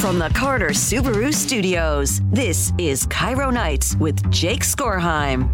[0.00, 5.50] From the Carter Subaru Studios, this is KIRO Nights with Jake Skorheim.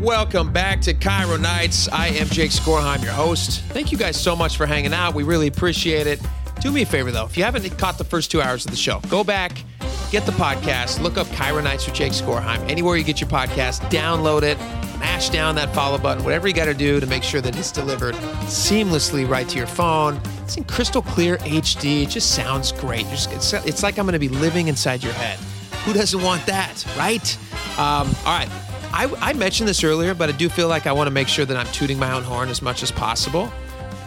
[0.00, 1.88] Welcome back to KIRO Nights.
[1.88, 3.62] I am Jake Skorheim, your host.
[3.62, 5.14] Thank you guys so much for hanging out.
[5.14, 6.20] We really appreciate it.
[6.60, 8.76] Do me a favor though, if you haven't caught the first two hours of the
[8.76, 9.64] show, go back,
[10.10, 12.58] get the podcast, look up KIRO Nights with Jake Skorheim.
[12.68, 14.58] Anywhere you get your podcast, download it,
[14.98, 17.70] mash down that follow button, whatever you got to do to make sure that it's
[17.70, 20.20] delivered seamlessly right to your phone.
[20.42, 22.02] It's in crystal clear HD.
[22.02, 23.06] It just sounds great.
[23.06, 25.38] Just, it's, it's like I'm going to be living inside your head.
[25.84, 27.38] Who doesn't want that, right?
[27.78, 28.48] Um, all right.
[28.92, 31.44] I, I mentioned this earlier, but I do feel like I want to make sure
[31.44, 33.50] that I'm tooting my own horn as much as possible.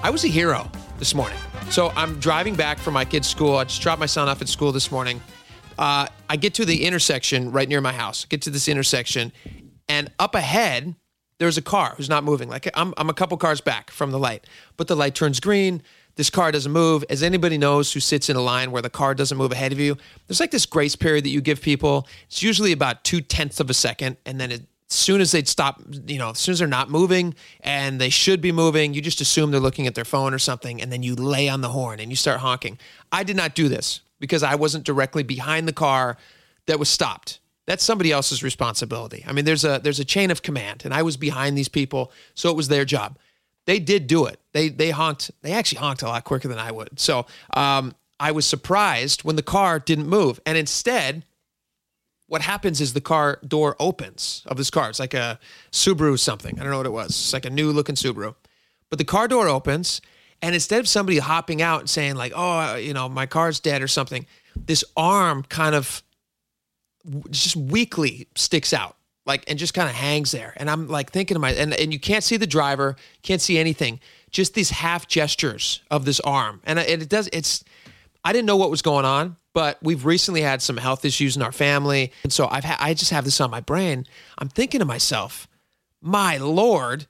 [0.04, 1.38] I was a hero this morning.
[1.70, 3.56] So I'm driving back from my kid's school.
[3.56, 5.22] I just dropped my son off at school this morning.
[5.78, 8.26] Uh, I get to the intersection right near my house.
[8.26, 9.32] Get to this intersection,
[9.88, 10.96] and up ahead,
[11.40, 12.50] there's a car who's not moving.
[12.50, 15.82] Like I'm, I'm a couple cars back from the light, but the light turns green.
[16.16, 17.04] This car doesn't move.
[17.10, 19.80] As anybody knows who sits in a line where the car doesn't move ahead of
[19.80, 22.08] you, there's like this grace period that you give people.
[22.28, 25.44] It's usually about two tenths of a second, and then it, as soon as they
[25.44, 29.02] stop, you know, as soon as they're not moving and they should be moving, you
[29.02, 31.70] just assume they're looking at their phone or something, and then you lay on the
[31.70, 32.78] horn and you start honking.
[33.12, 36.16] I did not do this because I wasn't directly behind the car
[36.68, 37.42] that was stopped.
[37.66, 39.22] That's somebody else's responsibility.
[39.28, 42.10] I mean, there's a there's a chain of command, and I was behind these people,
[42.34, 43.18] so it was their job.
[43.66, 44.40] They did do it.
[44.54, 45.30] They they honked.
[45.42, 47.02] They actually honked a lot quicker than I would.
[47.02, 51.26] So um, I was surprised when the car didn't move, and instead
[52.28, 54.90] what happens is the car door opens of this car.
[54.90, 55.38] It's like a
[55.74, 56.58] Subaru something.
[56.58, 57.10] I don't know what it was.
[57.10, 58.36] It's like a new looking Subaru.
[58.90, 60.00] But the car door opens,
[60.44, 63.62] and instead of somebody hopping out and saying, like, oh, uh, you know, my car's
[63.62, 64.26] dead or something,
[64.56, 66.04] this arm kind of
[67.30, 68.98] just weakly sticks out.
[69.26, 70.54] Like and just kind of hangs there.
[70.58, 73.58] And I'm like thinking to my and, and you can't see the driver, can't see
[73.58, 74.02] anything.
[74.32, 76.60] Just these half gestures of this arm.
[76.66, 77.64] And it does it's
[78.26, 81.42] I didn't know what was going on but we've recently had some health issues in
[81.42, 82.12] our family.
[82.24, 84.06] And so I've ha- I just have this on my brain.
[84.40, 85.48] I'm thinking to myself,
[86.02, 87.06] my Lord,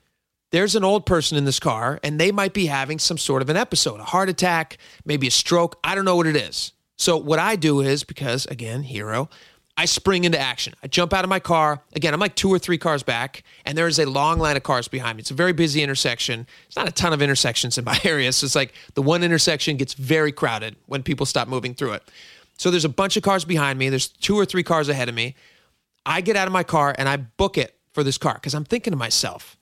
[0.53, 3.49] there's an old person in this car and they might be having some sort of
[3.49, 5.79] an episode, a heart attack, maybe a stroke.
[5.83, 6.73] I don't know what it is.
[6.95, 9.29] So what I do is because again, hero,
[9.75, 10.75] I spring into action.
[10.83, 11.81] I jump out of my car.
[11.95, 14.61] Again, I'm like two or three cars back, and there is a long line of
[14.61, 15.21] cars behind me.
[15.21, 16.45] It's a very busy intersection.
[16.67, 18.31] It's not a ton of intersections in my area.
[18.31, 22.03] So it's like the one intersection gets very crowded when people stop moving through it.
[22.59, 23.89] So there's a bunch of cars behind me.
[23.89, 25.33] There's two or three cars ahead of me.
[26.05, 28.65] I get out of my car and I book it for this car because I'm
[28.65, 29.57] thinking to myself,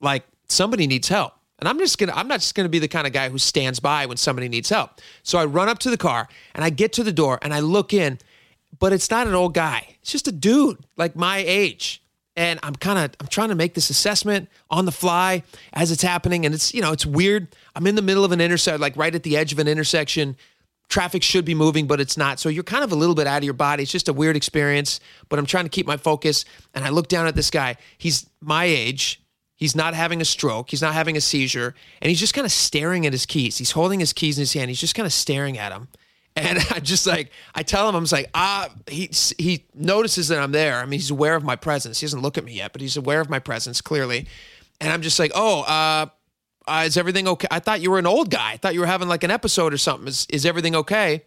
[0.00, 1.34] like, somebody needs help.
[1.58, 3.80] And I'm just gonna, I'm not just gonna be the kind of guy who stands
[3.80, 5.00] by when somebody needs help.
[5.22, 7.60] So I run up to the car and I get to the door and I
[7.60, 8.18] look in,
[8.78, 9.96] but it's not an old guy.
[10.02, 12.02] It's just a dude like my age.
[12.34, 15.42] And I'm kind of I'm trying to make this assessment on the fly
[15.72, 16.46] as it's happening.
[16.46, 17.54] And it's, you know, it's weird.
[17.76, 20.36] I'm in the middle of an intersection, like right at the edge of an intersection
[20.92, 22.38] traffic should be moving, but it's not.
[22.38, 23.82] So you're kind of a little bit out of your body.
[23.82, 26.44] It's just a weird experience, but I'm trying to keep my focus.
[26.74, 27.76] And I look down at this guy.
[27.96, 29.21] He's my age.
[29.62, 30.70] He's not having a stroke.
[30.70, 31.76] He's not having a seizure.
[32.00, 33.58] And he's just kind of staring at his keys.
[33.58, 34.68] He's holding his keys in his hand.
[34.68, 35.86] He's just kind of staring at them.
[36.34, 39.08] And I just like, I tell him, I'm like, ah, he,
[39.38, 40.80] he notices that I'm there.
[40.80, 42.00] I mean, he's aware of my presence.
[42.00, 44.26] He doesn't look at me yet, but he's aware of my presence clearly.
[44.80, 46.06] And I'm just like, oh, uh,
[46.66, 47.46] uh, is everything okay?
[47.48, 48.54] I thought you were an old guy.
[48.54, 50.08] I thought you were having like an episode or something.
[50.08, 51.22] Is, is everything okay?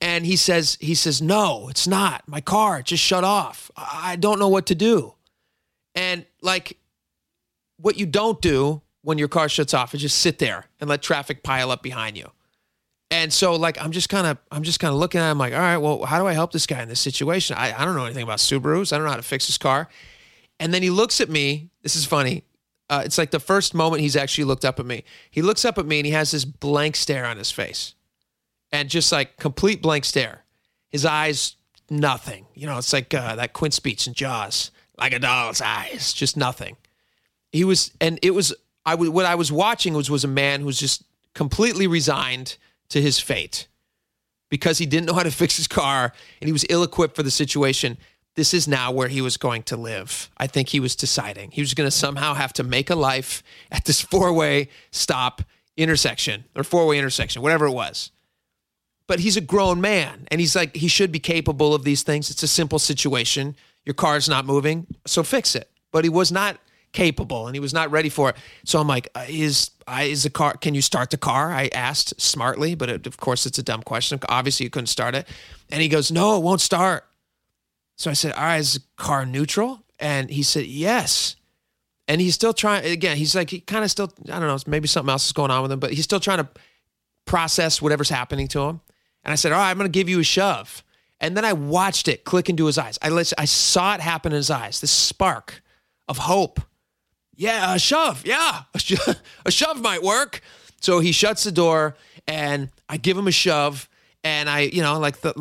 [0.00, 2.26] And he says, he says, no, it's not.
[2.26, 3.70] My car just shut off.
[3.76, 5.14] I don't know what to do.
[5.94, 6.76] And like,
[7.78, 11.02] what you don't do when your car shuts off is just sit there and let
[11.02, 12.30] traffic pile up behind you.
[13.10, 15.54] And so like I'm just kind of I'm just kind of looking at him like,
[15.54, 17.56] all right, well, how do I help this guy in this situation?
[17.56, 18.92] I, I don't know anything about Subarus.
[18.92, 19.88] I don't know how to fix his car.
[20.60, 21.70] And then he looks at me.
[21.82, 22.44] This is funny
[22.90, 25.04] uh, it's like the first moment he's actually looked up at me.
[25.30, 27.94] He looks up at me and he has this blank stare on his face,
[28.72, 30.44] and just like complete blank stare.
[30.90, 31.56] His eyes,
[31.90, 32.46] nothing.
[32.54, 36.36] You know, it's like uh, that Quint speech in Jaws, like a doll's eyes, just
[36.36, 36.76] nothing.
[37.52, 38.54] He was, and it was.
[38.84, 41.02] I w- what I was watching was was a man who's just
[41.34, 42.56] completely resigned
[42.88, 43.68] to his fate
[44.48, 47.22] because he didn't know how to fix his car and he was ill equipped for
[47.22, 47.98] the situation
[48.38, 50.30] this is now where he was going to live.
[50.38, 53.42] I think he was deciding he was going to somehow have to make a life
[53.72, 55.42] at this four way stop
[55.76, 58.12] intersection or four way intersection, whatever it was.
[59.08, 62.30] But he's a grown man and he's like, he should be capable of these things.
[62.30, 63.56] It's a simple situation.
[63.84, 65.68] Your car's not moving, so fix it.
[65.90, 66.58] But he was not
[66.92, 68.36] capable and he was not ready for it.
[68.64, 70.56] So I'm like, uh, is uh, is the car?
[70.56, 71.52] Can you start the car?
[71.52, 74.18] I asked smartly, but it, of course it's a dumb question.
[74.28, 75.26] Obviously you couldn't start it.
[75.70, 77.04] And he goes, no, it won't start.
[77.98, 79.82] So I said, All right, is the car neutral?
[79.98, 81.36] And he said, Yes.
[82.06, 84.88] And he's still trying, again, he's like, he kind of still, I don't know, maybe
[84.88, 86.48] something else is going on with him, but he's still trying to
[87.26, 88.80] process whatever's happening to him.
[89.24, 90.82] And I said, All right, I'm going to give you a shove.
[91.20, 92.98] And then I watched it click into his eyes.
[93.02, 95.62] I, I saw it happen in his eyes, this spark
[96.06, 96.60] of hope.
[97.38, 98.26] Yeah, a shove.
[98.26, 99.12] Yeah, a, sho-
[99.46, 100.42] a shove might work.
[100.80, 101.96] So he shuts the door
[102.26, 103.88] and I give him a shove.
[104.24, 105.32] And I, you know, like the,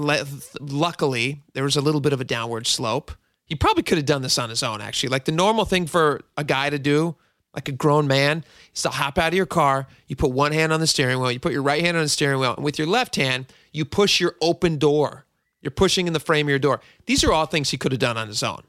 [0.62, 3.12] luckily there was a little bit of a downward slope.
[3.46, 5.10] He probably could have done this on his own, actually.
[5.10, 7.16] Like the normal thing for a guy to do,
[7.56, 8.44] like a grown man,
[8.76, 9.88] is to hop out of your car.
[10.08, 12.10] You put one hand on the steering wheel, you put your right hand on the
[12.10, 15.26] steering wheel, and with your left hand, you push your open door.
[15.62, 16.82] You're pushing in the frame of your door.
[17.08, 18.62] These are all things he could have done on his own.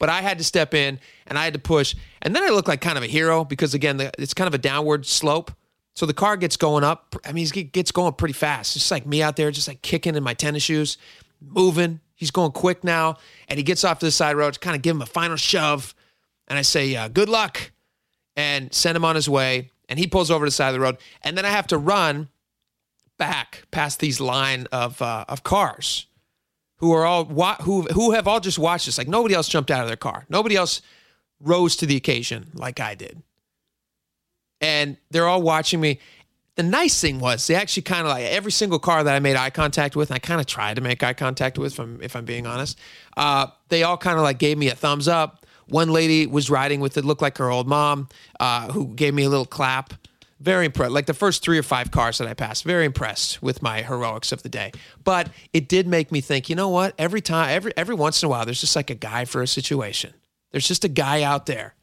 [0.00, 0.98] But I had to step in
[1.28, 1.94] and I had to push.
[2.22, 4.58] And then I look like kind of a hero because, again, it's kind of a
[4.58, 5.52] downward slope.
[5.94, 7.14] So the car gets going up.
[7.24, 8.72] I mean, he gets going pretty fast.
[8.72, 10.96] Just like me out there, just like kicking in my tennis shoes,
[11.40, 12.00] moving.
[12.16, 13.18] He's going quick now.
[13.46, 15.36] And he gets off to the side road to kind of give him a final
[15.36, 15.94] shove.
[16.48, 17.70] And I say, uh, good luck,
[18.36, 19.70] and send him on his way.
[19.88, 20.96] And he pulls over to the side of the road.
[21.22, 22.28] And then I have to run
[23.18, 26.06] back past these line of, uh, of cars
[26.80, 27.24] who are all
[27.62, 28.98] who who have all just watched this.
[28.98, 30.26] Like nobody else jumped out of their car.
[30.28, 30.82] Nobody else
[31.38, 33.22] rose to the occasion like I did.
[34.60, 36.00] And they're all watching me.
[36.56, 39.36] The nice thing was they actually kind of like every single car that I made
[39.36, 42.02] eye contact with, and I kind of tried to make eye contact with, if I'm,
[42.02, 42.78] if I'm being honest.
[43.16, 45.46] Uh, they all kind of like gave me a thumbs up.
[45.68, 48.08] One lady was riding with it, looked like her old mom,
[48.40, 49.94] uh, who gave me a little clap
[50.40, 50.92] very impressed.
[50.92, 54.32] Like the first three or five cars that I passed, very impressed with my heroics
[54.32, 54.72] of the day.
[55.04, 56.94] But it did make me think, you know what?
[56.98, 59.46] Every time, every every once in a while, there's just like a guy for a
[59.46, 60.14] situation.
[60.50, 61.74] There's just a guy out there,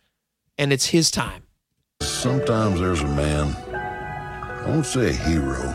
[0.57, 1.44] and it's his time.
[2.01, 3.56] Sometimes there's a man.
[3.74, 5.74] I won't say a hero,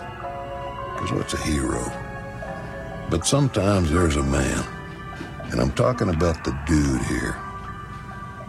[0.94, 1.80] because what's a hero?
[3.08, 4.64] But sometimes there's a man,
[5.50, 7.36] and I'm talking about the dude here.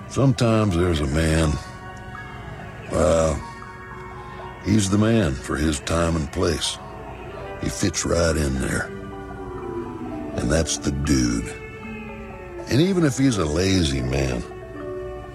[0.09, 1.51] Sometimes there's a man.
[2.91, 3.52] Well
[4.65, 6.77] He's the man for his time and place.
[7.62, 8.86] He fits right in there.
[10.38, 11.48] And that's the dude.
[12.69, 14.42] And even if he's a lazy man,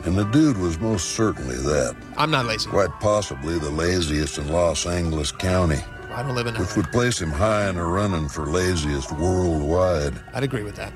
[0.05, 1.95] and the dude was most certainly that.
[2.17, 2.71] I'm not lazy.
[2.71, 5.81] Quite possibly the laziest in Los Angeles County.
[6.11, 10.15] I don't live in Which would place him high in the running for laziest worldwide.
[10.33, 10.93] I'd agree with that.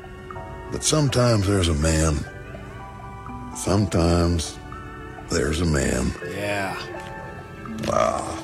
[0.71, 2.17] But sometimes there's a man.
[3.55, 4.59] Sometimes
[5.29, 6.13] there's a man.
[6.31, 6.77] Yeah.
[7.87, 8.39] Wow.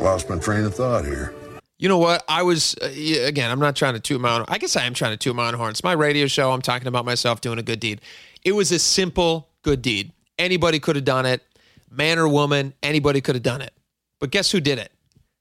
[0.00, 1.34] Lost my train of thought here.
[1.78, 2.24] You know what?
[2.28, 3.50] I was uh, again.
[3.50, 4.44] I'm not trying to toot my own.
[4.48, 5.70] I guess I am trying to toot my own horn.
[5.70, 6.52] It's my radio show.
[6.52, 8.00] I'm talking about myself doing a good deed.
[8.44, 10.12] It was a simple good deed.
[10.38, 11.42] Anybody could have done it,
[11.90, 12.74] man or woman.
[12.82, 13.72] Anybody could have done it.
[14.20, 14.92] But guess who did it?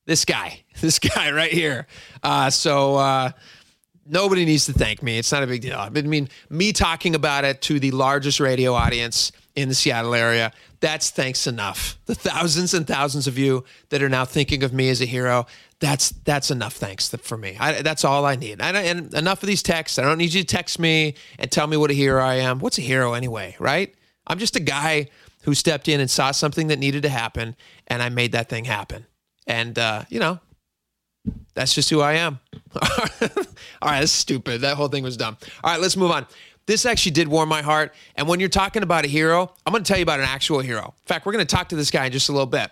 [0.06, 0.60] This guy.
[0.82, 1.88] This guy right here.
[2.24, 3.32] Uh, so uh,
[4.06, 5.18] nobody needs to thank me.
[5.18, 5.78] It's not a big deal.
[5.78, 10.52] I mean, me talking about it to the largest radio audience in the Seattle area.
[10.80, 11.98] That's thanks enough.
[12.06, 15.46] The thousands and thousands of you that are now thinking of me as a hero.
[15.80, 17.58] That's that's enough thanks for me.
[17.60, 18.62] I, that's all I need.
[18.62, 20.00] I, and enough of these texts.
[20.00, 22.60] I don't need you to text me and tell me what a hero I am.
[22.60, 23.94] What's a hero anyway, right?
[24.28, 25.08] I'm just a guy
[25.44, 27.56] who stepped in and saw something that needed to happen,
[27.88, 29.06] and I made that thing happen.
[29.46, 30.40] And uh, you know,
[31.54, 32.40] that's just who I am.
[32.82, 32.82] all
[33.84, 34.62] right, that's stupid.
[34.62, 35.38] That whole thing was dumb.
[35.64, 36.26] All right, let's move on
[36.66, 37.94] this actually did warm my heart.
[38.16, 40.60] And when you're talking about a hero, I'm going to tell you about an actual
[40.60, 40.86] hero.
[40.86, 42.72] In fact, we're going to talk to this guy in just a little bit.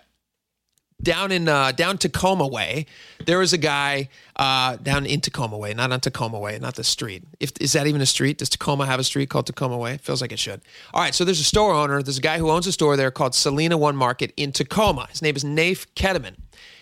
[1.02, 2.86] Down in uh, down Tacoma way,
[3.26, 6.84] there was a guy uh, down in Tacoma way, not on Tacoma way, not the
[6.84, 7.24] street.
[7.40, 8.38] If is that even a street?
[8.38, 9.96] Does Tacoma have a street called Tacoma Way?
[9.96, 10.60] Feels like it should.
[10.94, 12.04] All right, so there's a store owner.
[12.04, 15.08] There's a guy who owns a store there called Salina One Market in Tacoma.
[15.10, 16.36] His name is Naif Qatamin.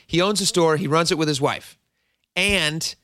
[0.07, 0.77] He owns a store.
[0.77, 1.79] He runs it with his wife,
[2.37, 2.95] and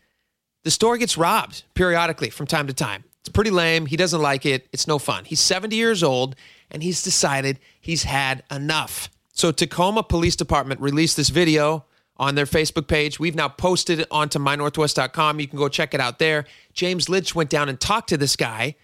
[0.64, 3.04] the store gets robbed periodically from time to time.
[3.20, 3.86] It's pretty lame.
[3.86, 4.68] He doesn't like it.
[4.72, 5.24] It's no fun.
[5.24, 6.36] He's 70 years old
[6.70, 9.08] and he's decided he's had enough.
[9.32, 11.84] So, Tacoma Police Department released this video
[12.16, 13.20] on their Facebook page.
[13.20, 15.40] We've now posted it onto mynorthwest.com.
[15.40, 16.46] You can go check it out there.
[16.72, 18.76] James Lynch went down and talked to this guy.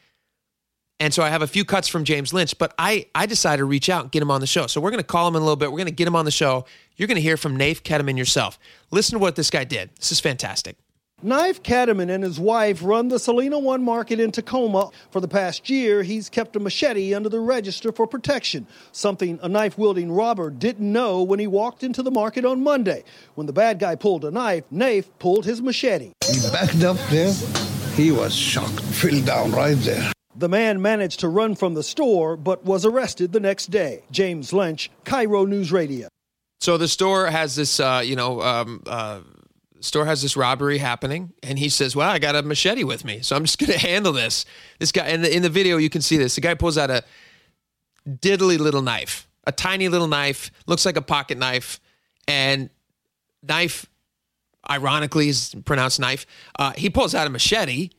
[1.01, 3.65] And so I have a few cuts from James Lynch, but I, I decided to
[3.65, 4.67] reach out and get him on the show.
[4.69, 5.73] So we're going to call him in a little bit.
[5.73, 6.65] We're going to get him on the show.
[6.97, 8.59] You're going to hear from Naif Qatamin yourself.
[8.91, 9.91] Listen to what this guy did.
[9.97, 10.77] This is fantastic.
[11.25, 14.91] Naif Qatamin and his wife run the Salina One Market in Tacoma.
[15.13, 19.49] For the past year, he's kept a machete under the register for protection, something a
[19.49, 23.05] knife wielding robber didn't know when he walked into the market on Monday.
[23.37, 26.11] When the bad guy pulled a knife, Naif pulled his machete.
[26.27, 27.33] He backed up there.
[27.95, 30.13] He was shocked, fell down right there.
[30.35, 34.03] The man managed to run from the store, but was arrested the next day.
[34.11, 36.09] James Lynch, KIRO News Radio.
[36.63, 39.21] So the store has this, uh, you know, um, uh,
[39.81, 43.21] store has this robbery happening and he says well i got a machete with me
[43.21, 44.45] so i'm just to handle this
[44.79, 46.89] this guy in the, in the video you can see this the guy pulls out
[46.89, 47.03] a
[48.09, 51.81] diddly little knife a tiny little knife looks like a pocket knife
[52.29, 52.71] and
[53.43, 53.87] knife
[54.71, 56.27] ironically is pronounced knife.
[56.59, 57.91] Uh, he pulls out a machete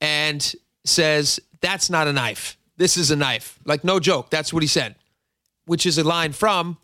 [0.00, 2.58] and says, "That's not a knife.
[2.76, 4.30] This is a knife." Like no joke.
[4.30, 4.96] That's what he said,
[5.64, 6.78] which is a line from.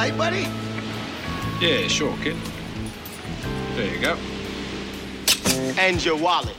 [0.00, 0.46] You light, buddy?
[1.60, 2.34] Yeah, sure, kid.
[3.74, 4.16] There you go.
[5.78, 6.56] And your wallet.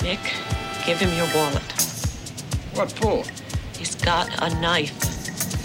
[0.00, 0.20] Nick,
[0.86, 1.64] give him your wallet.
[2.74, 3.24] What for?
[3.76, 4.96] He's got a knife.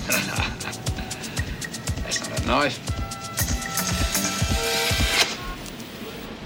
[2.01, 2.79] That's not a knife.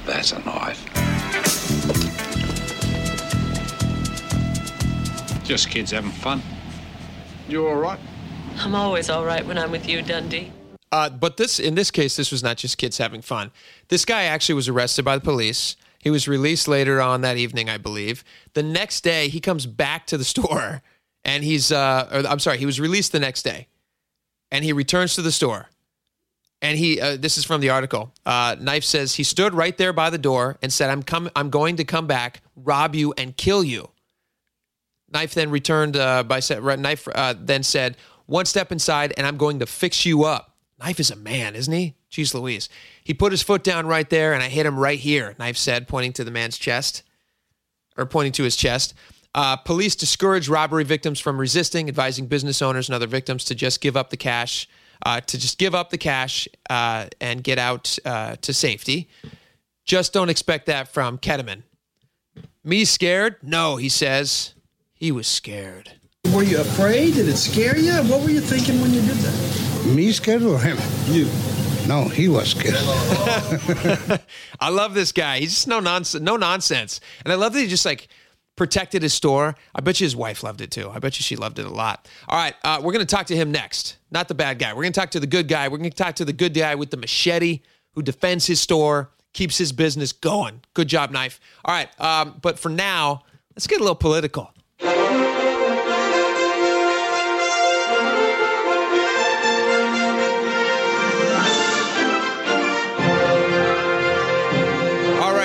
[0.05, 0.83] That's a knife.
[5.45, 6.41] Just kids having fun.
[7.47, 7.99] You all right?
[8.59, 10.51] I'm always all right when I'm with you, Dundee.
[10.91, 13.51] Uh, but this, in this case, this was not just kids having fun.
[13.89, 15.75] This guy actually was arrested by the police.
[15.99, 18.23] He was released later on that evening, I believe.
[18.53, 20.81] The next day, he comes back to the store,
[21.23, 23.67] and he's, uh, or, I'm sorry, he was released the next day,
[24.51, 25.69] and he returns to the store.
[26.59, 28.11] And he, uh, this is from the article.
[28.25, 31.51] Uh, Knife says he stood right there by the door and said, "I'm come, I'm
[31.51, 33.91] going to come back, rob you, and kill you."
[35.13, 37.95] Knife then returned uh, by Knife uh, then said,
[38.27, 41.73] "One step inside, and I'm going to fix you up." Knife is a man, isn't
[41.73, 41.95] he?
[42.11, 42.69] Jeez Louise.
[43.03, 45.35] He put his foot down right there, and I hit him right here.
[45.39, 47.03] Knife said, pointing to the man's chest,
[47.97, 48.93] or pointing to his chest.
[49.33, 53.81] Uh, police discourage robbery victims from resisting, advising business owners and other victims to just
[53.81, 54.67] give up the cash,
[55.05, 59.09] uh, to just give up the cash uh, and get out uh, to safety.
[59.83, 61.63] Just don't expect that from Qatamin.
[62.63, 63.37] Me scared?
[63.41, 64.53] No, he says.
[64.93, 65.93] He was scared.
[66.33, 67.13] Were you afraid?
[67.13, 67.93] Did it scare you?
[67.93, 69.85] What were you thinking when you did that?
[69.95, 70.77] Me scared or him?
[71.05, 71.25] You.
[71.87, 72.75] No, he was scared.
[74.59, 75.39] I love this guy.
[75.39, 76.99] He's just no nonsense, no nonsense.
[77.23, 78.09] And I love that he just like
[78.57, 79.55] protected his store.
[79.73, 80.89] I bet you his wife loved it too.
[80.89, 82.09] I bet you she loved it a lot.
[82.27, 83.97] All right, uh, we're going to talk to him next.
[84.11, 84.73] Not the bad guy.
[84.73, 85.69] We're going to talk to the good guy.
[85.69, 87.61] We're going to talk to the good guy with the machete
[87.93, 90.61] who defends his store, keeps his business going.
[90.73, 91.39] Good job, knife.
[91.63, 93.23] All right, um, but for now,
[93.55, 94.51] let's get a little political.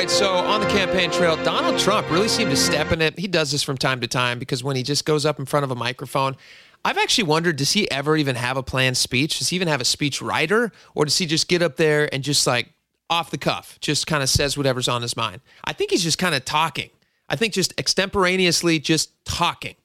[0.03, 3.17] Right, so on the campaign trail, Donald Trump really seemed to step in it.
[3.17, 5.63] He does this from time to time because when he just goes up in front
[5.63, 6.37] of a microphone,
[6.85, 9.39] I've actually wondered does he ever even have a planned speech?
[9.39, 10.73] Does he even have a speech writer?
[10.97, 12.73] Or does he just get up there and just like
[13.11, 15.41] off the cuff, just kind of says whatever's on his mind?
[15.63, 16.91] I think he's just kind of talking.
[17.29, 19.77] I think just extemporaneously just talking.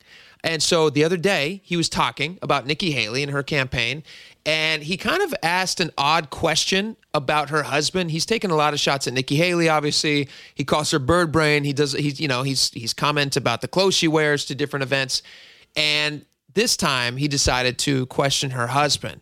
[0.44, 4.04] And so the other day, he was talking about Nikki Haley and her campaign,
[4.46, 8.12] and he kind of asked an odd question about her husband.
[8.12, 10.30] He's taken a lot of shots at Nikki Haley, obviously.
[10.56, 11.64] He calls her bird brain.
[11.64, 14.84] He does he's you know, he's he's comment about the clothes she wears to different
[14.84, 15.22] events.
[15.76, 19.22] And this time he decided to question her husband.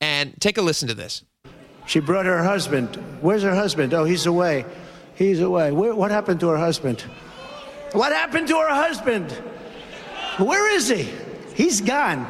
[0.00, 1.24] And take a listen to this.
[1.86, 2.96] She brought her husband.
[3.22, 3.94] Where's her husband?
[3.94, 4.66] Oh, he's away.
[5.14, 5.72] He's away.
[5.72, 7.00] Where, what happened to her husband?
[7.92, 9.32] What happened to her husband?
[10.38, 11.08] Where is he?
[11.54, 12.28] He's gone.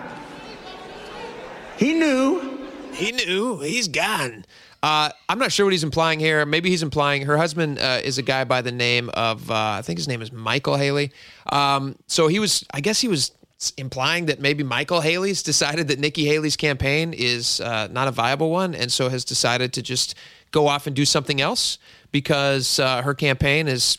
[1.76, 2.68] He knew.
[2.92, 3.58] He knew.
[3.60, 4.44] He's gone.
[4.86, 6.46] Uh, I'm not sure what he's implying here.
[6.46, 9.82] Maybe he's implying her husband uh, is a guy by the name of, uh, I
[9.82, 11.10] think his name is Michael Haley.
[11.50, 13.32] Um, so he was, I guess he was
[13.76, 18.52] implying that maybe Michael Haley's decided that Nikki Haley's campaign is uh, not a viable
[18.52, 20.14] one and so has decided to just
[20.52, 21.78] go off and do something else
[22.12, 23.98] because uh, her campaign is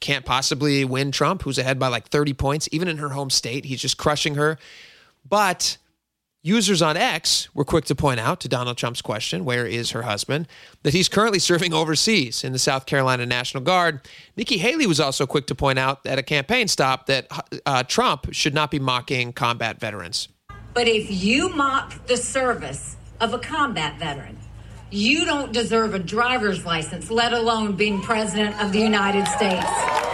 [0.00, 3.66] can't possibly win Trump, who's ahead by like 30 points, even in her home state.
[3.66, 4.56] He's just crushing her.
[5.28, 5.76] But
[6.42, 10.02] users on X were quick to point out to Donald Trump's question, where is her
[10.02, 10.48] husband,
[10.82, 14.00] that he's currently serving overseas in the South Carolina National Guard.
[14.36, 17.28] Nikki Haley was also quick to point out at a campaign stop that
[17.64, 20.28] uh, Trump should not be mocking combat veterans.
[20.74, 24.38] But if you mock the service of a combat veteran,
[24.90, 30.11] you don't deserve a driver's license, let alone being president of the United States.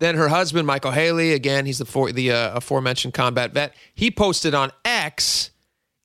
[0.00, 3.74] Then her husband, Michael Haley, again, he's the the uh, aforementioned combat vet.
[3.94, 5.50] He posted on X,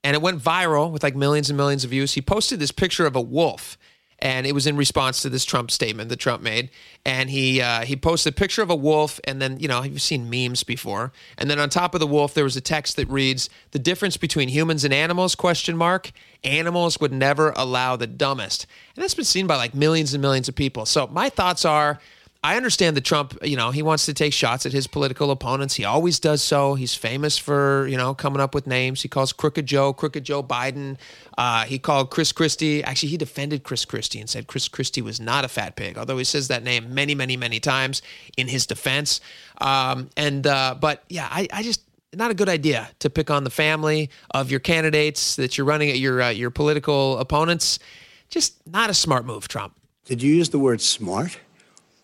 [0.04, 2.14] and it went viral with like millions and millions of views.
[2.14, 3.78] He posted this picture of a wolf,
[4.20, 6.72] and it was in response to this Trump statement that Trump made.
[7.06, 10.02] And he uh, he posted a picture of a wolf, and then you know you've
[10.02, 11.14] seen memes before.
[11.38, 14.18] And then on top of the wolf, there was a text that reads, "The difference
[14.18, 16.12] between humans and animals?" Question mark.
[16.44, 20.50] Animals would never allow the dumbest, and that's been seen by like millions and millions
[20.50, 20.86] of people.
[20.86, 21.98] So my thoughts are.
[22.46, 25.74] I understand that Trump, you know, he wants to take shots at his political opponents.
[25.74, 26.76] He always does so.
[26.76, 29.02] He's famous for, you know, coming up with names.
[29.02, 30.98] He calls Crooked Joe, Crooked Joe Biden.
[31.40, 32.84] Uh, he called Chris Christie.
[32.84, 36.20] Actually, he defended Chris Christie and said Chris Christie was not a fat pig, although
[36.20, 38.04] he says that name many, many, many times
[38.38, 39.22] in his defense.
[39.60, 41.82] Um, and, uh, but yeah, I, I just,
[42.14, 45.90] not a good idea to pick on the family of your candidates that you're running
[45.90, 47.80] at your uh, your political opponents.
[48.30, 49.74] Just not a smart move, Trump.
[50.06, 51.40] Did you use the word smart?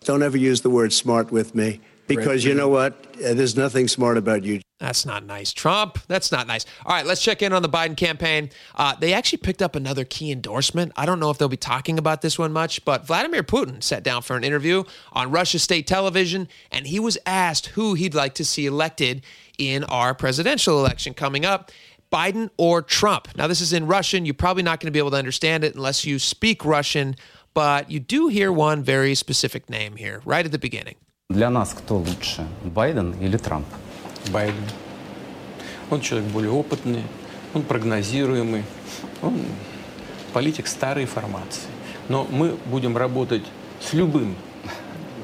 [0.02, 2.94] Don't ever use the word smart with me because you know what?
[3.16, 4.60] Uh, There's nothing smart about you.
[4.78, 5.98] That's not nice, Trump.
[6.08, 6.66] That's not nice.
[6.84, 8.50] All right, let's check in on the Biden campaign.
[8.74, 10.90] Uh, they actually picked up another key endorsement.
[10.96, 14.02] I don't know if they'll be talking about this one much, but Vladimir Putin sat
[14.02, 14.82] down for an interview
[15.12, 19.22] on Russia state television, and he was asked who he'd like to see elected
[19.56, 21.70] in our presidential election coming up.
[22.12, 23.28] Biden or Trump.
[23.36, 24.26] Now, this is in Russian.
[24.26, 27.16] You're probably not going to be able to understand it unless you speak Russian,
[27.53, 30.95] but you do hear one very specific name here right at the beginning.
[31.29, 33.65] Для нас кто лучше, Байден или Трамп?
[34.31, 34.63] Байден.
[35.89, 37.03] Он человек более опытный,
[37.53, 38.63] он прогнозируемый,
[39.21, 39.41] он
[40.33, 41.69] политик старой формации.
[42.09, 43.43] Но мы будем работать
[43.81, 44.35] с любым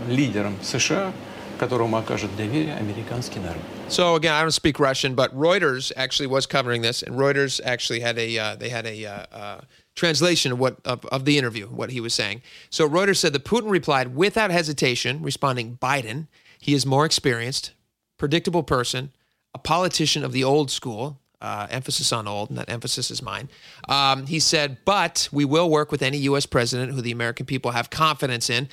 [0.08, 1.14] лидером США,
[1.60, 3.62] которому окажет доверие американский народ.
[3.90, 8.00] So again, I don't speak Russian, but Reuters actually was covering this, and Reuters actually
[8.00, 9.62] had a uh, they had a uh, uh,
[9.96, 12.42] translation of what of, of the interview, what he was saying.
[12.70, 16.28] So Reuters said that Putin replied without hesitation, responding, "Biden,
[16.60, 17.72] he is more experienced,
[18.18, 19.12] predictable person,
[19.54, 23.50] a politician of the old school." Uh, emphasis on old, and that emphasis is mine.
[23.90, 26.46] Um, he said, but we will work with any U.S.
[26.46, 28.70] president who the American people have confidence in.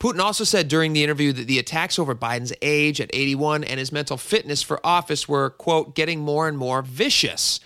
[0.00, 3.80] Putin also said during the interview that the attacks over Biden's age at 81 and
[3.80, 7.58] his mental fitness for office were, quote, getting more and more vicious.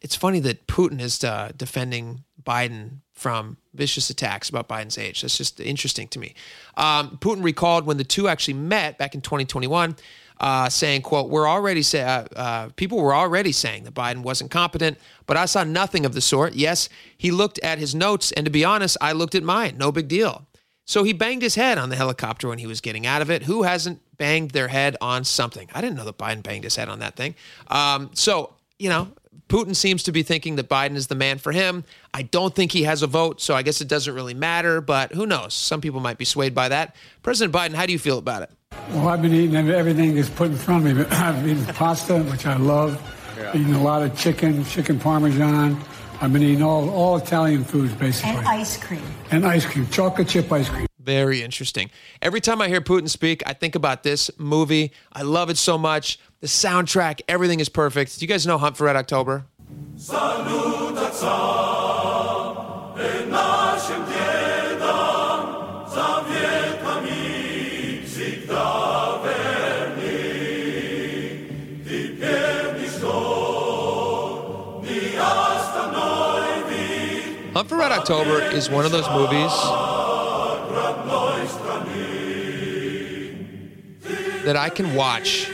[0.00, 5.22] It's funny that Putin is uh, defending Biden from vicious attacks about Biden's age.
[5.22, 6.34] That's just interesting to me.
[6.76, 9.96] Um, Putin recalled when the two actually met back in 2021.
[10.40, 14.50] Uh, saying, "quote We're already say, uh, uh, people were already saying that Biden wasn't
[14.50, 16.54] competent, but I saw nothing of the sort.
[16.54, 19.76] Yes, he looked at his notes, and to be honest, I looked at mine.
[19.76, 20.46] No big deal.
[20.90, 23.44] So he banged his head on the helicopter when he was getting out of it.
[23.44, 25.68] Who hasn't banged their head on something?
[25.72, 27.36] I didn't know that Biden banged his head on that thing.
[27.68, 29.06] Um, so you know,
[29.48, 31.84] Putin seems to be thinking that Biden is the man for him.
[32.12, 34.80] I don't think he has a vote, so I guess it doesn't really matter.
[34.80, 35.54] But who knows?
[35.54, 36.96] Some people might be swayed by that.
[37.22, 38.50] President Biden, how do you feel about it?
[38.88, 41.04] Well, I've been eating everything that's put in front of me.
[41.12, 43.00] I've eaten pasta, which I love.
[43.38, 43.56] Yeah.
[43.56, 45.80] Eating a lot of chicken, chicken parmesan.
[46.22, 48.32] I've been eating all, all Italian foods, basically.
[48.32, 49.02] And ice cream.
[49.30, 50.86] And ice cream, chocolate chip ice cream.
[50.98, 51.90] Very interesting.
[52.20, 54.92] Every time I hear Putin speak, I think about this movie.
[55.14, 56.18] I love it so much.
[56.40, 58.18] The soundtrack, everything is perfect.
[58.18, 59.46] Do you guys know Hunt for Red October?
[60.08, 60.46] Hunt
[77.90, 79.50] October is one of those movies
[84.44, 85.50] that I can watch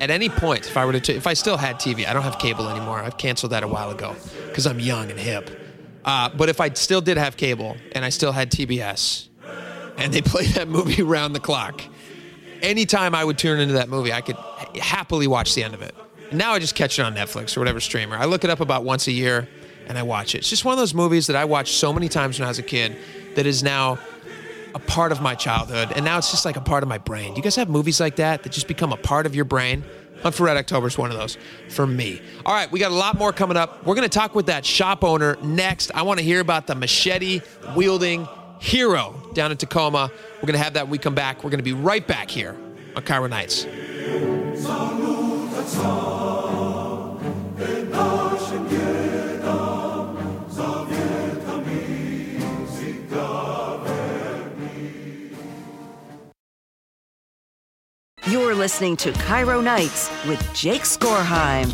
[0.00, 2.06] at any point if I were to, if I still had TV.
[2.06, 2.98] I don't have cable anymore.
[2.98, 4.14] I've canceled that a while ago
[4.48, 5.50] because I'm young and hip.
[6.04, 9.28] Uh, but if I still did have cable and I still had TBS
[9.96, 11.82] and they played that movie round the clock,
[12.62, 14.36] anytime I would tune into that movie, I could
[14.80, 15.94] happily watch the end of it.
[16.32, 18.16] Now I just catch it on Netflix or whatever streamer.
[18.16, 19.48] I look it up about once a year
[19.86, 20.38] and I watch it.
[20.38, 22.58] It's just one of those movies that I watched so many times when I was
[22.58, 22.96] a kid
[23.34, 23.98] that is now
[24.74, 25.92] a part of my childhood.
[25.94, 27.32] And now it's just like a part of my brain.
[27.32, 29.84] Do you guys have movies like that that just become a part of your brain?
[30.22, 31.36] Hunt for Red October is one of those
[31.68, 32.20] for me.
[32.44, 33.84] All right, we got a lot more coming up.
[33.86, 35.90] We're going to talk with that shop owner next.
[35.94, 37.40] I want to hear about the machete
[37.74, 38.26] wielding
[38.58, 40.10] hero down in Tacoma.
[40.36, 41.44] We're going to have that when we come back.
[41.44, 42.56] We're going to be right back here
[42.94, 43.66] on KIRO Nights.
[58.28, 61.72] You're listening to KIRO Nights with Jake Skorheim.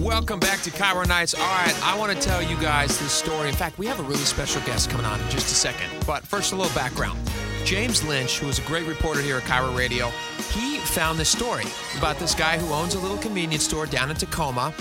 [0.00, 1.34] Welcome back to KIRO Nights.
[1.34, 3.48] All right, I want to tell you guys this story.
[3.48, 5.90] In fact, we have a really special guest coming on in just a second.
[6.06, 7.18] But first, a little background.
[7.64, 10.10] James Lynch, who is a great reporter here at KIRO Radio,
[10.52, 11.64] he found this story
[11.98, 14.72] about this guy who owns a little convenience store down in Tacoma.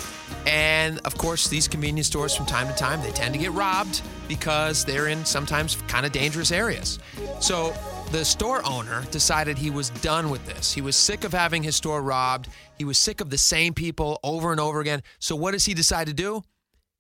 [0.46, 4.04] And of course, these convenience stores from time to time, they tend to get robbed
[4.32, 7.00] because they're in sometimes kind of dangerous areas.
[7.42, 7.74] So
[8.14, 10.72] the store owner decided he was done with this.
[10.72, 12.48] He was sick of having his store robbed.
[12.78, 15.04] He was sick of the same people over and over again.
[15.20, 16.44] So what does he decide to do?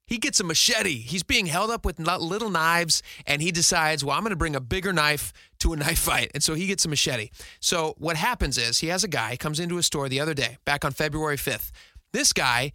[0.06, 0.98] He gets a machete.
[0.98, 4.58] He's being held up with little knives, and he decides, well, I'm going to bring
[4.58, 6.32] a bigger knife to a knife fight.
[6.34, 7.30] And so he gets a machete.
[7.62, 10.58] So what happens is he has a guy comes into a store the other day,
[10.65, 11.72] back on February 5th.
[12.12, 12.74] This guy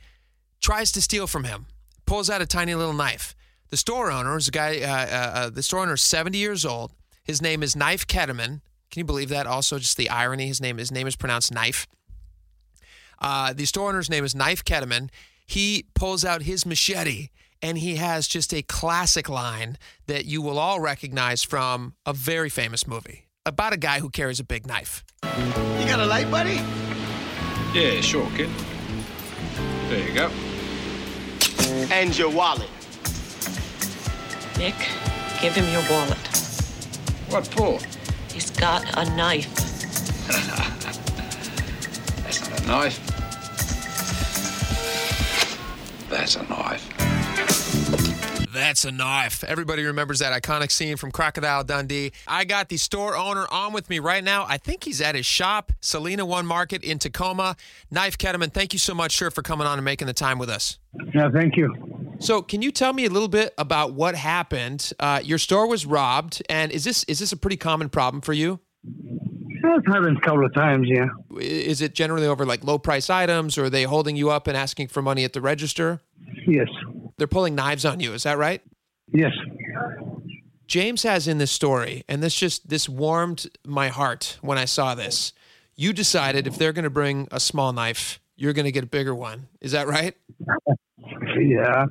[0.62, 1.66] tries to steal from him,
[2.06, 3.35] pulls out a tiny little knife.
[3.70, 4.80] The store owner is a guy.
[4.80, 6.92] Uh, uh, uh, the store owner is 70 years old.
[7.24, 8.60] His name is Knife Qatamin.
[8.90, 9.46] Can you believe that?
[9.46, 10.46] Also, just the irony.
[10.46, 11.86] His name his name is pronounced Knife.
[13.20, 15.10] Uh, the store owner's name is Knife Qatamin.
[15.46, 17.28] He pulls out his machete
[17.62, 22.48] and he has just a classic line that you will all recognize from a very
[22.48, 25.04] famous movie about a guy who carries a big knife.
[25.24, 26.60] You got a light, buddy?
[27.72, 28.50] Yeah, sure, kid.
[29.88, 30.30] There you go.
[31.92, 32.68] And your wallet.
[34.58, 34.74] Nick,
[35.40, 36.16] give him your wallet.
[37.28, 37.78] What for?
[38.32, 39.54] He's got a knife.
[42.24, 43.12] That's not a knife.
[46.08, 46.92] That's a knife.
[48.52, 49.44] That's a knife.
[49.44, 52.12] Everybody remembers that iconic scene from Crocodile Dundee.
[52.26, 54.46] I got the store owner on with me right now.
[54.48, 57.56] I think he's at his shop, Selena One Market in Tacoma.
[57.90, 60.48] Knife Qatamin, thank you so much, sir, for coming on and making the time with
[60.48, 60.78] us.
[61.12, 61.95] Yeah, thank you.
[62.18, 64.92] So, can you tell me a little bit about what happened?
[64.98, 68.32] Uh, your store was robbed, and is this is this a pretty common problem for
[68.32, 68.60] you?
[68.84, 71.08] It's happened a couple of times, yeah.
[71.38, 74.56] Is it generally over like low price items, or are they holding you up and
[74.56, 76.00] asking for money at the register?
[76.46, 76.68] Yes.
[77.18, 78.12] They're pulling knives on you.
[78.12, 78.62] Is that right?
[79.12, 79.32] Yes.
[80.66, 84.94] James has in this story, and this just this warmed my heart when I saw
[84.94, 85.32] this.
[85.74, 88.88] You decided if they're going to bring a small knife, you're going to get a
[88.88, 89.48] bigger one.
[89.60, 90.14] Is that right?
[91.38, 91.84] Yeah.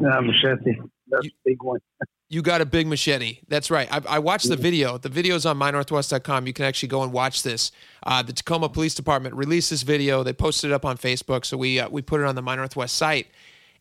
[0.00, 0.80] Yeah, machete.
[1.08, 1.80] That's a big one.
[2.32, 3.40] You got a big machete.
[3.48, 3.92] That's right.
[3.92, 4.98] I, I watched the video.
[4.98, 6.46] The video's on mynorthwest.com.
[6.46, 7.72] You can actually go and watch this.
[8.06, 10.22] Uh, the Tacoma Police Department released this video.
[10.22, 12.54] They posted it up on Facebook, so we uh, we put it on the My
[12.54, 13.26] Northwest site.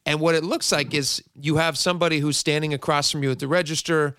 [0.04, 3.38] And what it looks like is you have somebody who's standing across from you at
[3.38, 4.16] the register.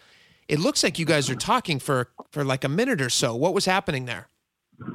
[0.47, 3.35] It looks like you guys are talking for for like a minute or so.
[3.35, 4.29] What was happening there?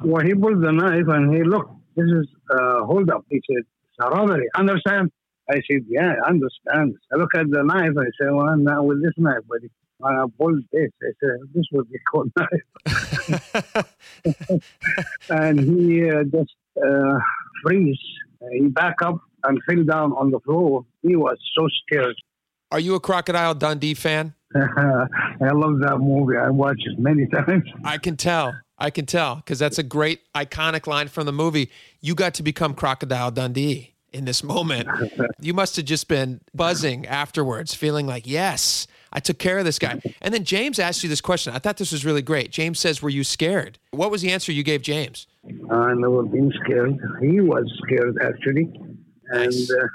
[0.01, 3.25] Well, he pulled the knife and he looked, this is uh, hold up.
[3.29, 4.47] He said, it's a robbery.
[4.55, 5.11] Understand?
[5.49, 6.95] I said, yeah, I understand.
[7.13, 7.91] I look at the knife.
[7.97, 9.69] I said, well, I'm not with this knife, buddy.
[10.03, 10.91] I pulled this.
[11.01, 13.85] I said, this would be called knife.
[15.29, 17.19] and he uh, just uh,
[17.63, 17.99] freeze.
[18.51, 20.85] He back up and fell down on the floor.
[21.01, 22.15] He was so scared.
[22.71, 24.33] Are you a Crocodile Dundee fan?
[24.55, 26.37] I love that movie.
[26.37, 27.63] I watch it many times.
[27.83, 28.53] I can tell.
[28.77, 31.71] I can tell because that's a great iconic line from the movie.
[32.01, 34.87] You got to become Crocodile Dundee in this moment.
[35.39, 39.79] you must have just been buzzing afterwards, feeling like, yes, I took care of this
[39.79, 40.01] guy.
[40.21, 41.53] And then James asked you this question.
[41.53, 42.51] I thought this was really great.
[42.51, 43.77] James says, Were you scared?
[43.91, 45.27] What was the answer you gave James?
[45.69, 46.97] I never been scared.
[47.21, 48.73] He was scared, actually.
[49.29, 49.87] And uh,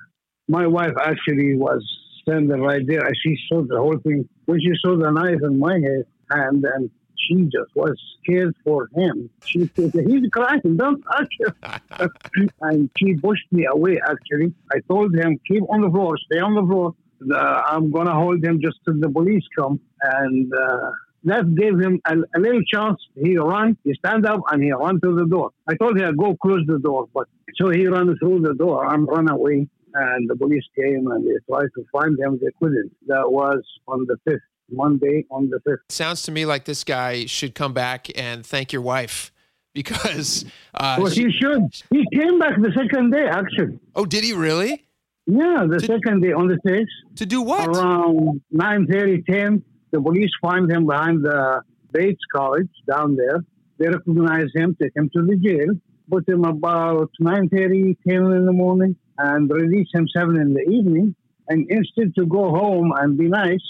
[0.48, 1.84] my wife actually was
[2.22, 3.02] standing right there.
[3.22, 4.28] She saw the whole thing.
[4.46, 6.90] When she saw the knife in my hand, and
[7.26, 9.30] she just was scared for him.
[9.44, 12.50] She said, He's crying, don't touch him.
[12.60, 14.54] and she pushed me away, actually.
[14.72, 16.94] I told him, Keep on the floor, stay on the floor.
[17.32, 19.78] Uh, I'm going to hold him just till the police come.
[20.02, 20.90] And uh,
[21.24, 22.98] that gave him a, a, little chance.
[23.14, 25.50] He ran, he stand up, and he ran to the door.
[25.68, 27.08] I told him, Go close the door.
[27.12, 28.86] But so he ran through the door.
[28.86, 29.68] I'm run away.
[29.92, 32.38] And the police came and they tried to find him.
[32.40, 32.92] They couldn't.
[33.08, 34.38] That was on the 5th.
[34.72, 35.78] Monday on the 5th.
[35.88, 39.32] Sounds to me like this guy should come back and thank your wife
[39.74, 40.44] because.
[40.74, 41.62] Uh, well, he should.
[41.90, 43.78] He came back the second day, actually.
[43.94, 44.86] Oh, did he really?
[45.26, 47.16] Yeah, the to, second day on the 6th.
[47.16, 47.68] To do what?
[47.68, 53.44] Around 9.30, 10, the police find him behind the Bates College down there.
[53.78, 55.74] They recognize him, take him to the jail,
[56.10, 61.14] put him about 9.30, 10 in the morning, and release him 7 in the evening.
[61.48, 63.62] And instead to go home and be nice,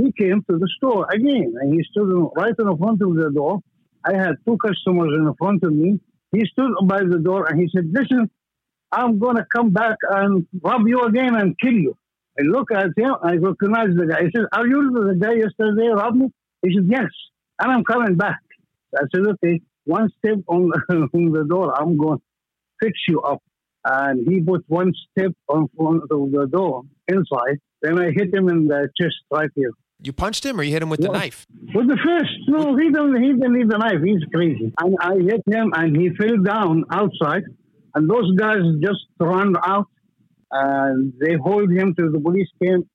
[0.00, 3.60] he came to the store again and he stood right in front of the door.
[4.04, 6.00] I had two customers in front of me.
[6.32, 8.30] He stood by the door and he said, Listen,
[8.92, 11.96] I'm going to come back and rob you again and kill you.
[12.38, 14.24] I look at him, I recognize the guy.
[14.24, 16.30] He said, Are you the guy yesterday robbed me?
[16.62, 17.10] He said, Yes,
[17.60, 18.40] and I'm coming back.
[18.96, 22.24] I said, Okay, one step on, on the door, I'm going to
[22.80, 23.42] fix you up.
[23.84, 27.58] And he put one step on front of the door inside.
[27.82, 29.72] Then I hit him in the chest right here.
[30.02, 31.46] You punched him or you hit him with the knife?
[31.74, 32.32] With the fist.
[32.48, 34.02] No, he didn't, he didn't need the knife.
[34.04, 34.72] He's crazy.
[34.80, 37.44] And I hit him and he fell down outside.
[37.94, 39.88] And those guys just ran out
[40.50, 42.88] and they hold him till the police came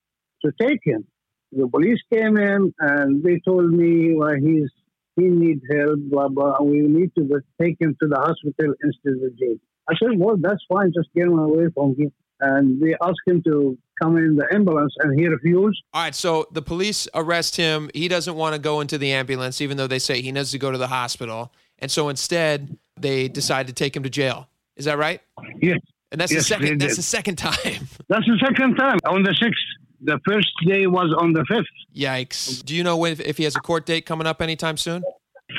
[0.44, 1.06] to take him.
[1.52, 4.70] The police came in and they told me well, he's
[5.16, 6.62] he needs help, blah, blah.
[6.62, 9.56] We need to take him to the hospital instead of jail.
[9.88, 10.92] I said, well, that's fine.
[10.94, 14.94] Just get him away from here and they asked him to come in the ambulance
[15.00, 15.82] and he refused.
[15.94, 17.90] All right, so the police arrest him.
[17.94, 20.60] He doesn't want to go into the ambulance, even though they say he needs to
[20.60, 21.52] go to the hospital.
[21.80, 24.48] And so instead, they decide to take him to jail.
[24.76, 25.22] Is that right?
[25.62, 25.80] Yes.
[26.12, 26.82] And that's yes, the second.
[26.82, 27.88] That's the second time.
[28.08, 29.62] That's the second time on the sixth.
[30.02, 31.66] The first day was on the fifth.
[31.96, 32.64] Yikes!
[32.64, 35.04] Do you know when, if he has a court date coming up anytime soon?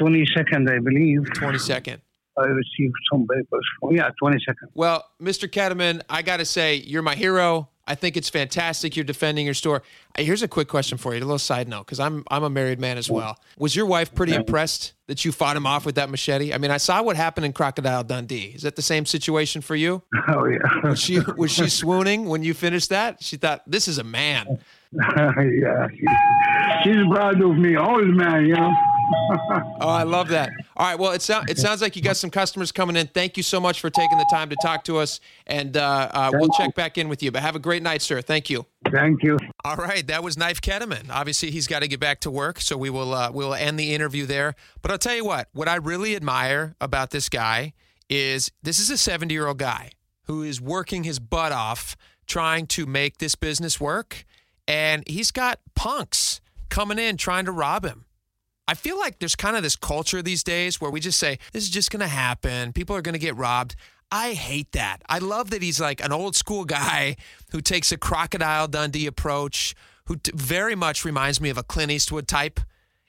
[0.01, 1.21] 22nd, I believe.
[1.35, 1.95] 22nd.
[1.95, 2.01] I
[2.45, 3.67] received some papers.
[3.91, 4.69] Yeah, 22nd.
[4.75, 5.49] Well, Mr.
[5.49, 7.69] Qatamin, I got to say, you're my hero.
[7.89, 8.97] I think it's fantastic.
[8.97, 9.83] You're defending your store.
[10.19, 12.51] Uh, Here's a quick question for you, a little side note, because I'm I'm a
[12.51, 13.39] married man as well.
[13.59, 16.53] Was your wife pretty impressed that you fought him off with that machete?
[16.53, 18.53] I mean, I saw what happened in Crocodile Dundee.
[18.57, 20.03] Is that the same situation for you?
[20.29, 20.59] Oh yeah.
[20.89, 23.23] Was she was she swooning when you finished that?
[23.23, 24.59] She thought this is a man.
[24.93, 25.87] yeah.
[25.91, 26.05] She,
[26.83, 28.73] she's proud of me, old man, you know.
[29.81, 30.51] Oh, I love that.
[30.77, 30.99] All right.
[30.99, 33.07] Well, it, sound, it sounds like you got some customers coming in.
[33.09, 36.31] Thank you so much for taking the time to talk to us, and uh, uh,
[36.35, 37.31] we'll check back in with you.
[37.31, 38.21] But have a great night, sir.
[38.21, 38.67] Thank you.
[38.91, 39.39] Thank you.
[39.65, 41.11] All right, that was Knife Qatamin.
[41.11, 43.79] Obviously, he's got to get back to work, so we will uh, we will end
[43.79, 44.55] the interview there.
[44.83, 47.75] But I'll tell you what, what I really admire about this guy
[48.09, 49.91] is this is a 70 year old guy
[50.25, 54.25] who is working his butt off trying to make this business work,
[54.67, 58.06] and he's got punks coming in trying to rob him.
[58.69, 61.63] I feel like there's kind of this culture these days where we just say, this
[61.63, 62.73] is just going to happen.
[62.73, 63.77] People are going to get robbed.
[64.11, 65.03] I hate that.
[65.09, 67.17] I love that he's like an old school guy
[67.53, 69.75] who takes a crocodile Dundee approach,
[70.07, 72.61] who t- very much reminds me of a Clint Eastwood type,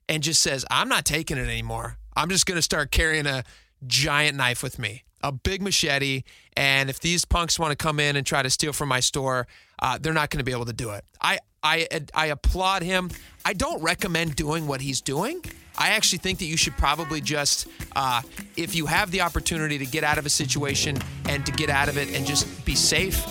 [0.09, 1.97] and just says, I'm not taking it anymore.
[2.15, 3.43] I'm just going to start carrying a
[3.85, 6.23] giant knife with me, a big machete.
[6.55, 9.47] And if these punks want to come in and try to steal from my store,
[9.81, 11.03] uh, they're not going to be able to do it.
[11.21, 13.09] I, I, I applaud him.
[13.43, 15.43] I don't recommend doing what he's doing.
[15.77, 18.21] I actually think that you should probably just, uh,
[18.55, 20.97] if you have the opportunity to get out of a situation
[21.29, 23.23] and to get out of it and just be safe,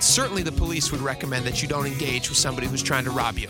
[0.00, 3.38] certainly the police would recommend that you don't engage with somebody who's trying to rob
[3.38, 3.48] you.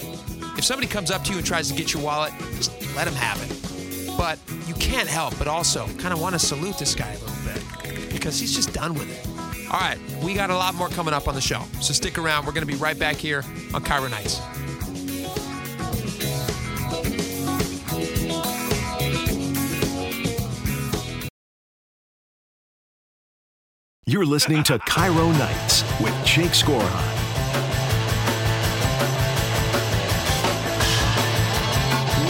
[0.59, 3.15] If somebody comes up to you and tries to get your wallet, just let them
[3.15, 4.17] have it.
[4.19, 7.45] But you can't help but also kind of want to salute this guy a little
[7.45, 9.32] bit because he's just done with it.
[9.73, 11.63] All right, we got a lot more coming up on the show.
[11.81, 12.45] So stick around.
[12.45, 14.39] We're going to be right back here on KIRO Nights.
[24.05, 27.23] You're listening to KIRO Nights with Jake Skorheim.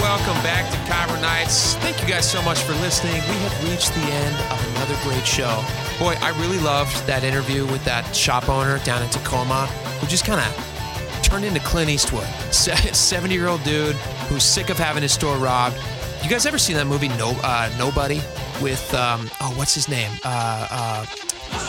[0.00, 1.76] Welcome back to KIRO Nights.
[1.76, 3.14] Thank you guys so much for listening.
[3.14, 5.64] We have reached the end of another great show.
[6.00, 9.66] Boy, I really loved that interview with that shop owner down in Tacoma
[10.00, 12.26] who just kind of turned into Clint Eastwood.
[12.52, 13.94] 70 year old dude
[14.28, 15.76] who's sick of having his store robbed.
[16.24, 18.20] You guys ever seen that movie No uh, Nobody
[18.60, 21.06] with um, oh what's his name uh, uh,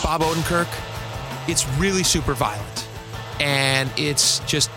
[0.03, 0.67] Bob Odenkirk?
[1.47, 2.87] It's really super violent,
[3.39, 4.71] and it's just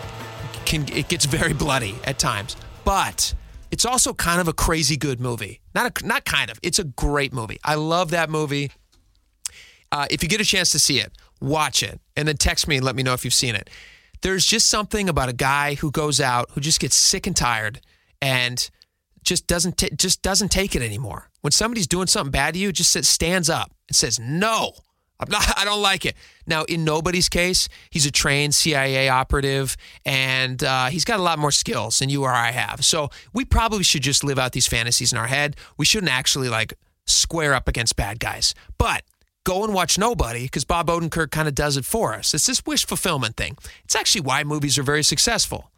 [0.65, 3.33] can it gets very bloody at times, but
[3.71, 5.61] it's also kind of a crazy good movie.
[5.75, 6.59] Not a, not kind of.
[6.63, 7.59] It's a great movie.
[7.63, 8.71] I love that movie.
[9.91, 12.77] Uh, if you get a chance to see it, watch it, and then text me
[12.77, 13.69] and let me know if you've seen it.
[14.21, 17.81] There's just something about a guy who goes out who just gets sick and tired
[18.21, 18.69] and
[19.23, 21.29] just doesn't ta- just doesn't take it anymore.
[21.41, 24.73] When somebody's doing something bad to you, just stands up and says, "No,
[25.19, 29.77] I'm not, I don't like it." Now, in nobody's case, he's a trained CIA operative,
[30.05, 32.83] and uh, he's got a lot more skills than you or I have.
[32.85, 35.55] So we probably should just live out these fantasies in our head.
[35.77, 36.73] We shouldn't actually like
[37.05, 39.03] square up against bad guys, but
[39.43, 42.33] go and watch Nobody because Bob Odenkirk kind of does it for us.
[42.33, 43.57] It's this wish fulfillment thing.
[43.85, 45.71] It's actually why movies are very successful.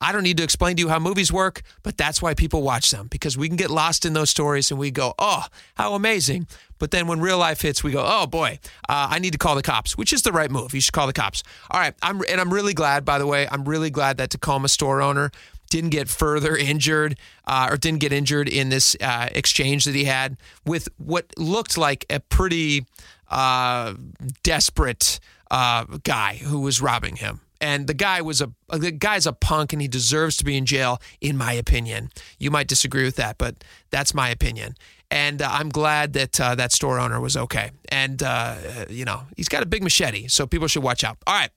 [0.00, 2.90] I don't need to explain to you how movies work, but that's why people watch
[2.90, 6.46] them because we can get lost in those stories and we go, oh, how amazing.
[6.78, 9.54] But then when real life hits, we go, oh boy, uh, I need to call
[9.54, 10.74] the cops, which is the right move.
[10.74, 11.42] You should call the cops.
[11.70, 11.94] All right.
[12.02, 15.30] I'm, and I'm really glad, by the way, I'm really glad that Tacoma store owner
[15.70, 20.04] didn't get further injured uh, or didn't get injured in this uh, exchange that he
[20.04, 22.86] had with what looked like a pretty
[23.30, 23.94] uh,
[24.42, 25.18] desperate
[25.50, 27.40] uh, guy who was robbing him.
[27.60, 30.66] And the guy was a the guy's a punk and he deserves to be in
[30.66, 32.10] jail, in my opinion.
[32.38, 34.74] You might disagree with that, but that's my opinion.
[35.10, 37.70] And uh, I'm glad that uh, that store owner was okay.
[37.90, 38.56] And uh,
[38.90, 41.18] you know he's got a big machete, so people should watch out.
[41.26, 41.50] All right.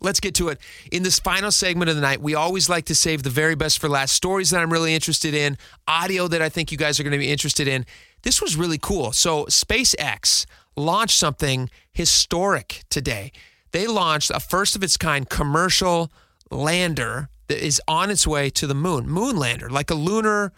[0.00, 0.60] Let's get to it.
[0.92, 3.80] In this final segment of the night, we always like to save the very best
[3.80, 4.14] for last.
[4.14, 7.18] Stories that I'm really interested in, audio that I think you guys are going to
[7.18, 7.84] be interested in.
[8.22, 9.10] This was really cool.
[9.10, 13.32] So, SpaceX launched something historic today.
[13.72, 16.10] They launched a first of its kind commercial
[16.50, 20.52] lander that is on its way to the moon, moon lander, like a lunar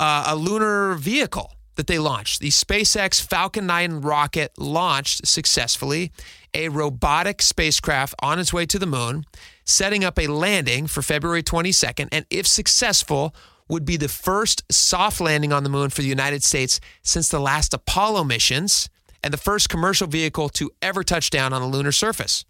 [0.00, 2.40] uh, a lunar vehicle that they launched.
[2.40, 6.12] The SpaceX Falcon 9 rocket launched successfully
[6.54, 9.24] a robotic spacecraft on its way to the moon,
[9.64, 13.34] setting up a landing for February 22nd, and if successful,
[13.68, 17.40] would be the first soft landing on the moon for the United States since the
[17.40, 18.90] last Apollo missions
[19.22, 22.44] and the first commercial vehicle to ever touch down on the lunar surface.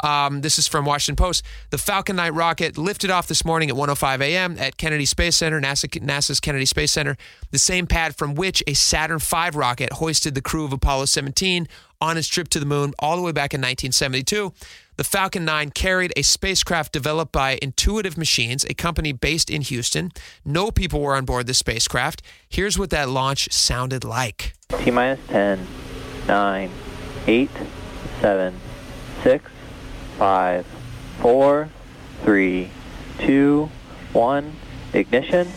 [0.00, 1.44] Um, this is from Washington Post.
[1.70, 4.56] The Falcon 9 rocket lifted off this morning at 1:05 a.m.
[4.58, 7.16] at Kennedy Space Center, NASA, NASA's Kennedy Space Center,
[7.52, 11.68] the same pad from which a Saturn V rocket hoisted the crew of Apollo 17
[12.00, 14.52] on its trip to the moon all the way back in 1972.
[14.96, 20.12] The Falcon 9 carried a spacecraft developed by Intuitive Machines, a company based in Houston.
[20.44, 22.22] No people were on board the spacecraft.
[22.48, 24.52] Here's what that launch sounded like.
[24.78, 25.66] T minus 10,
[26.26, 26.70] 9,
[27.26, 27.50] 8,
[28.20, 28.54] 7,
[29.22, 29.50] 6,
[30.18, 30.66] 5,
[31.20, 31.68] 4,
[32.22, 32.70] 3,
[33.18, 33.70] 2,
[34.12, 34.56] 1,
[34.92, 35.48] ignition,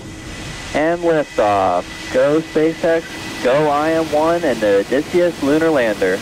[0.73, 1.85] and liftoff.
[2.13, 3.03] Go SpaceX,
[3.43, 6.17] go IM-1 and the Odysseus lunar lander.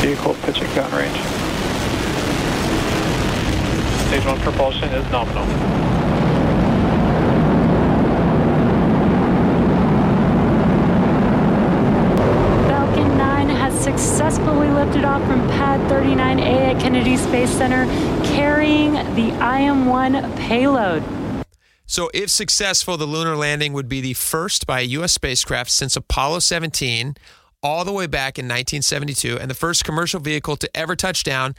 [0.00, 1.38] Vehicle pitching downrange.
[4.08, 5.44] Stage 1 propulsion is nominal.
[12.68, 13.84] Falcon 9 has
[15.26, 17.86] from Pad 39A at Kennedy Space Center,
[18.24, 21.02] carrying the IM-1 payload.
[21.86, 25.14] So, if successful, the lunar landing would be the first by a U.S.
[25.14, 27.16] spacecraft since Apollo 17,
[27.62, 31.54] all the way back in 1972, and the first commercial vehicle to ever touch down.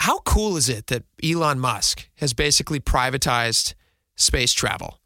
[0.00, 3.74] How cool is it that Elon Musk has basically privatized
[4.16, 5.00] space travel?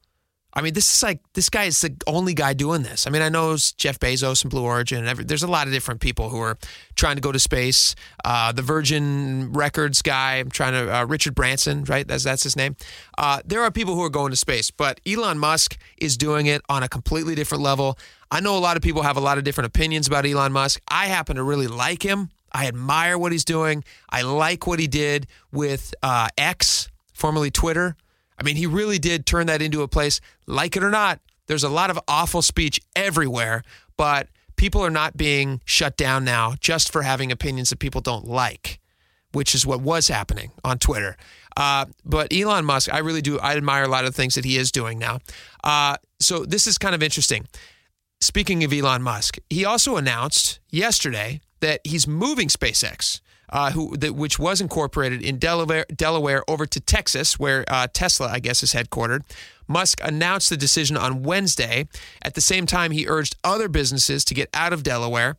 [0.55, 3.07] I mean, this is like this guy is the only guy doing this.
[3.07, 5.73] I mean, I know Jeff Bezos and Blue Origin, and every, there's a lot of
[5.73, 6.59] different people who are
[6.95, 7.95] trying to go to space.
[8.25, 12.07] Uh, the Virgin Records guy, I'm trying to uh, Richard Branson, right?
[12.07, 12.77] That's that's his name.
[13.17, 16.61] Uh, there are people who are going to space, but Elon Musk is doing it
[16.69, 17.99] on a completely different level.
[18.31, 20.81] I know a lot of people have a lot of different opinions about Elon Musk.
[20.89, 22.31] I happen to really like him.
[22.53, 23.85] I admire what he's doing.
[24.11, 27.97] I like what he did with uh, X, formerly Twitter.
[28.39, 31.21] I mean, he really did turn that into a place, like it or not.
[31.47, 33.63] There's a lot of awful speech everywhere,
[33.97, 38.27] but people are not being shut down now just for having opinions that people don't
[38.27, 38.81] like,
[39.33, 41.17] which is what was happening on Twitter.
[41.57, 43.39] Uh, but Elon Musk, I really do.
[43.39, 45.19] I admire a lot of the things that he is doing now.
[45.63, 47.47] Uh, so this is kind of interesting.
[48.21, 53.21] Speaking of Elon Musk, he also announced yesterday that he's moving SpaceX
[53.53, 58.41] uh, who which was incorporated in Delaware, Delaware over to Texas, where uh, Tesla, I
[58.41, 59.21] guess, is headquartered.
[59.69, 61.87] Musk announced the decision on Wednesday.
[62.23, 65.37] At the same time, he urged other businesses to get out of Delaware.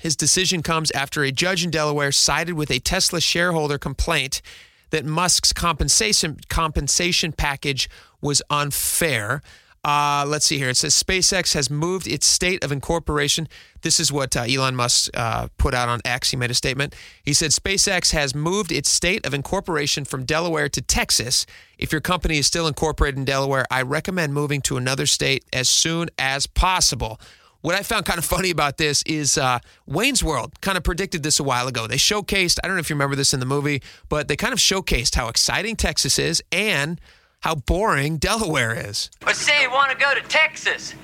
[0.00, 4.42] His decision comes after a judge in Delaware sided with a Tesla shareholder complaint
[4.90, 7.88] that Musk's compensation compensation package
[8.20, 9.42] was unfair.
[9.84, 10.68] Uh, let's see here.
[10.68, 13.48] It says SpaceX has moved its state of incorporation.
[13.82, 16.30] This is what uh, Elon Musk uh, put out on X.
[16.30, 16.94] He made a statement.
[17.22, 21.46] He said SpaceX has moved its state of incorporation from Delaware to Texas.
[21.78, 25.68] If your company is still incorporated in Delaware, I recommend moving to another state as
[25.68, 27.20] soon as possible.
[27.60, 31.22] What I found kind of funny about this is uh, Wayne's World kind of predicted
[31.22, 31.86] this a while ago.
[31.86, 34.52] They showcased, I don't know if you remember this in the movie, but they kind
[34.52, 37.00] of showcased how exciting Texas is and
[37.40, 39.10] how boring Delaware is.
[39.20, 40.94] But say you want to go to Texas.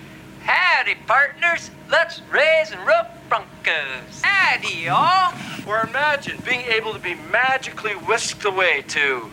[0.42, 1.70] Howdy, partners.
[1.90, 4.20] Let's raise and rope Broncos.
[4.22, 5.34] Howdy, y'all.
[5.66, 9.30] Or imagine being able to be magically whisked away to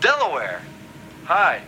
[0.00, 0.62] Delaware.
[1.24, 1.62] Hi.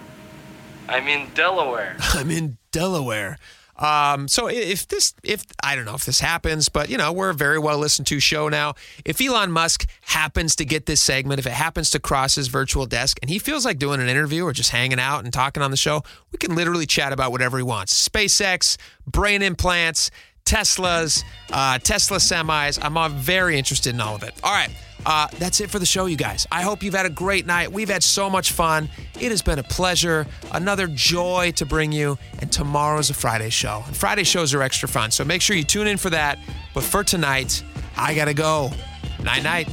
[0.88, 1.96] I'm in Delaware.
[2.14, 3.38] I'm in Delaware.
[3.78, 7.30] Um, so if this, if I don't know if this happens, but you know, we're
[7.30, 8.74] a very well listened to show now.
[9.04, 12.86] If Elon Musk happens to get this segment, if it happens to cross his virtual
[12.86, 15.70] desk and he feels like doing an interview or just hanging out and talking on
[15.70, 20.10] the show, we can literally chat about whatever he wants SpaceX, brain implants,
[20.44, 22.78] Teslas, uh, Tesla semis.
[22.82, 24.34] I'm very interested in all of it.
[24.42, 24.70] All right.
[25.06, 26.46] Uh, that's it for the show, you guys.
[26.50, 27.72] I hope you've had a great night.
[27.72, 28.88] We've had so much fun.
[29.20, 32.18] It has been a pleasure, another joy to bring you.
[32.40, 33.82] And tomorrow's a Friday show.
[33.86, 35.10] And Friday shows are extra fun.
[35.10, 36.38] So make sure you tune in for that.
[36.74, 37.62] But for tonight,
[37.96, 38.70] I got to go.
[39.22, 39.68] Night night.